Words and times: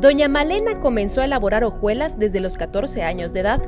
Doña 0.00 0.28
Malena 0.28 0.78
comenzó 0.78 1.22
a 1.22 1.24
elaborar 1.24 1.64
hojuelas 1.64 2.20
desde 2.20 2.38
los 2.38 2.56
14 2.56 3.02
años 3.02 3.32
de 3.32 3.40
edad. 3.40 3.60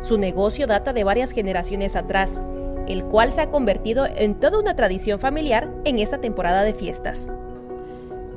Su 0.00 0.18
negocio 0.18 0.66
data 0.66 0.92
de 0.92 1.04
varias 1.04 1.30
generaciones 1.30 1.94
atrás, 1.94 2.42
el 2.88 3.04
cual 3.04 3.30
se 3.30 3.42
ha 3.42 3.52
convertido 3.52 4.04
en 4.04 4.34
toda 4.34 4.58
una 4.58 4.74
tradición 4.74 5.20
familiar 5.20 5.70
en 5.84 6.00
esta 6.00 6.18
temporada 6.18 6.64
de 6.64 6.74
fiestas. 6.74 7.28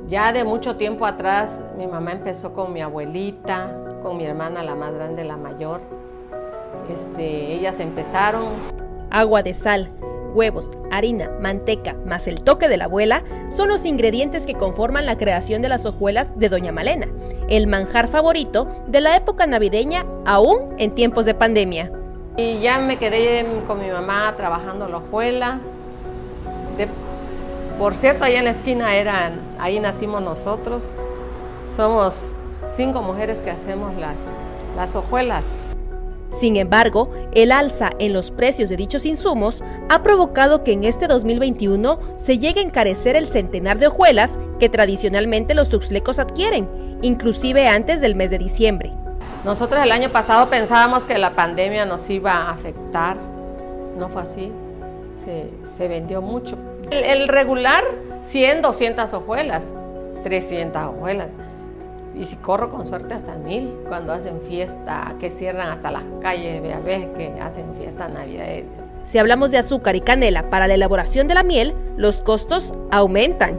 Ya 0.06 0.32
de 0.32 0.44
mucho 0.44 0.76
tiempo 0.76 1.06
atrás, 1.06 1.64
mi 1.76 1.88
mamá 1.88 2.12
empezó 2.12 2.52
con 2.52 2.72
mi 2.72 2.82
abuelita, 2.82 3.76
con 4.00 4.16
mi 4.16 4.26
hermana, 4.26 4.62
la 4.62 4.76
más 4.76 4.94
grande, 4.94 5.24
la 5.24 5.36
mayor. 5.36 5.80
Este, 6.88 7.52
ellas 7.52 7.80
empezaron. 7.80 8.44
Agua 9.10 9.42
de 9.42 9.54
sal, 9.54 9.90
huevos, 10.34 10.70
harina, 10.90 11.30
manteca, 11.40 11.94
más 12.06 12.26
el 12.26 12.42
toque 12.42 12.68
de 12.68 12.76
la 12.76 12.84
abuela, 12.84 13.24
son 13.50 13.68
los 13.68 13.84
ingredientes 13.84 14.46
que 14.46 14.54
conforman 14.54 15.06
la 15.06 15.18
creación 15.18 15.62
de 15.62 15.68
las 15.68 15.86
hojuelas 15.86 16.38
de 16.38 16.48
Doña 16.48 16.72
Malena, 16.72 17.08
el 17.50 17.66
manjar 17.66 18.08
favorito 18.08 18.66
de 18.86 19.00
la 19.00 19.16
época 19.16 19.46
navideña 19.46 20.06
aún 20.24 20.74
en 20.78 20.94
tiempos 20.94 21.26
de 21.26 21.34
pandemia. 21.34 21.92
Y 22.36 22.60
ya 22.60 22.78
me 22.78 22.96
quedé 22.96 23.44
con 23.66 23.80
mi 23.80 23.90
mamá 23.90 24.34
trabajando 24.36 24.88
la 24.88 24.98
hojuela. 24.98 25.60
por 27.78 27.94
cierto, 27.94 28.24
ahí 28.24 28.36
en 28.36 28.44
la 28.44 28.50
esquina 28.50 28.94
eran, 28.96 29.40
ahí 29.58 29.80
nacimos 29.80 30.22
nosotros. 30.22 30.84
Somos 31.68 32.34
cinco 32.70 33.02
mujeres 33.02 33.40
que 33.40 33.50
hacemos 33.50 33.94
las, 33.96 34.16
las 34.76 34.94
hojuelas. 34.96 35.44
Sin 36.30 36.56
embargo, 36.56 37.10
el 37.32 37.50
alza 37.50 37.90
en 37.98 38.12
los 38.12 38.30
precios 38.30 38.68
de 38.68 38.76
dichos 38.76 39.04
insumos 39.04 39.62
ha 39.88 40.02
provocado 40.04 40.62
que 40.62 40.72
en 40.72 40.84
este 40.84 41.08
2021 41.08 41.98
se 42.16 42.38
llegue 42.38 42.60
a 42.60 42.64
encarecer 42.64 43.16
el 43.16 43.26
centenar 43.26 43.78
de 43.78 43.88
hojuelas 43.88 44.38
que 44.60 44.68
tradicionalmente 44.68 45.54
los 45.54 45.68
tuxlecos 45.68 46.20
adquieren, 46.20 46.68
inclusive 47.02 47.68
antes 47.68 48.00
del 48.00 48.14
mes 48.14 48.30
de 48.30 48.38
diciembre. 48.38 48.92
Nosotros 49.44 49.82
el 49.82 49.92
año 49.92 50.10
pasado 50.10 50.50
pensábamos 50.50 51.04
que 51.04 51.16
la 51.18 51.30
pandemia 51.30 51.84
nos 51.86 52.08
iba 52.10 52.32
a 52.32 52.50
afectar, 52.50 53.16
no 53.96 54.08
fue 54.08 54.22
así, 54.22 54.52
se, 55.64 55.88
vendió 55.88 56.22
mucho. 56.22 56.56
El, 56.90 57.04
el 57.04 57.28
regular, 57.28 57.84
100, 58.20 58.62
200 58.62 59.12
hojuelas, 59.14 59.74
300 60.24 60.82
hojuelas 60.86 61.28
y 62.18 62.24
si 62.24 62.36
corro 62.36 62.70
con 62.70 62.86
suerte 62.86 63.14
hasta 63.14 63.36
mil 63.36 63.74
cuando 63.88 64.12
hacen 64.12 64.40
fiesta, 64.40 65.14
que 65.18 65.30
cierran 65.30 65.68
hasta 65.68 65.90
las 65.90 66.02
calles, 66.20 66.62
a 66.74 66.80
veces 66.80 67.08
que 67.16 67.32
hacen 67.40 67.74
fiesta 67.76 68.08
navideña. 68.08 68.68
Si 69.04 69.18
hablamos 69.18 69.50
de 69.50 69.58
azúcar 69.58 69.96
y 69.96 70.00
canela 70.00 70.50
para 70.50 70.66
la 70.66 70.74
elaboración 70.74 71.28
de 71.28 71.34
la 71.34 71.42
miel, 71.42 71.74
los 71.96 72.20
costos 72.20 72.74
aumentan. 72.90 73.58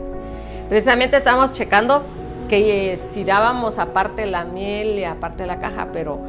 Precisamente 0.69 1.17
estamos 1.17 1.51
checando 1.51 2.03
que 2.51 2.97
si 2.97 3.23
dábamos 3.23 3.79
aparte 3.79 4.25
la 4.25 4.43
miel 4.43 4.99
y 4.99 5.05
aparte 5.05 5.45
la 5.45 5.57
caja, 5.57 5.87
pero 5.93 6.19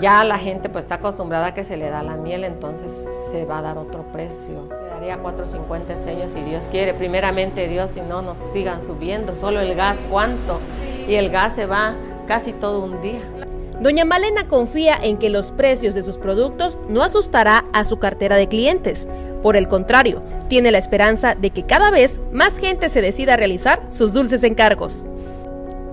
ya 0.00 0.22
la 0.22 0.38
gente 0.38 0.68
pues 0.68 0.84
está 0.84 0.94
acostumbrada 0.94 1.46
a 1.46 1.54
que 1.54 1.64
se 1.64 1.76
le 1.76 1.90
da 1.90 2.04
la 2.04 2.16
miel, 2.16 2.44
entonces 2.44 3.08
se 3.32 3.44
va 3.44 3.58
a 3.58 3.62
dar 3.62 3.76
otro 3.76 4.04
precio. 4.12 4.68
Se 4.68 4.88
daría 4.88 5.20
4.50 5.20 5.90
este 5.90 6.10
año 6.10 6.28
si 6.28 6.42
Dios 6.42 6.68
quiere. 6.68 6.94
Primeramente 6.94 7.66
Dios, 7.66 7.90
si 7.90 8.02
no 8.02 8.22
nos 8.22 8.38
sigan 8.52 8.84
subiendo. 8.84 9.34
Solo 9.34 9.58
el 9.58 9.74
gas, 9.74 10.00
¿cuánto? 10.08 10.60
y 11.08 11.14
el 11.14 11.30
gas 11.30 11.56
se 11.56 11.66
va 11.66 11.96
casi 12.28 12.52
todo 12.52 12.84
un 12.84 13.00
día. 13.00 13.22
Doña 13.80 14.04
Malena 14.04 14.46
confía 14.46 14.96
en 15.02 15.18
que 15.18 15.28
los 15.28 15.50
precios 15.50 15.96
de 15.96 16.04
sus 16.04 16.18
productos 16.18 16.78
no 16.88 17.02
asustará 17.02 17.64
a 17.72 17.84
su 17.84 17.98
cartera 17.98 18.36
de 18.36 18.46
clientes. 18.46 19.08
Por 19.42 19.56
el 19.56 19.66
contrario, 19.66 20.22
tiene 20.48 20.70
la 20.70 20.78
esperanza 20.78 21.34
de 21.34 21.50
que 21.50 21.64
cada 21.64 21.90
vez 21.90 22.20
más 22.32 22.58
gente 22.58 22.88
se 22.88 23.00
decida 23.00 23.34
a 23.34 23.36
realizar 23.36 23.82
sus 23.88 24.12
dulces 24.12 24.44
encargos. 24.44 25.08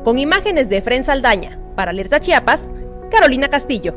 Con 0.05 0.19
imágenes 0.19 0.69
de 0.69 0.83
Fren 0.83 1.03
Saldaña, 1.03 1.57
para 1.75 1.89
Alerta 1.89 2.19
Chiapas, 2.19 2.69
Carolina 3.09 3.47
Castillo. 3.47 3.95